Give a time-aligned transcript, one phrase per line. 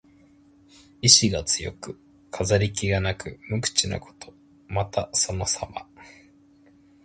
[1.03, 1.99] 意思が強く、
[2.31, 4.33] 飾り気がなく無口なこと。
[4.67, 5.87] また、そのさま。